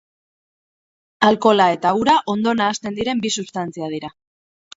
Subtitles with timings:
[1.27, 4.13] Alkohola eta ura ondo nahasten diren bi substantzia dira.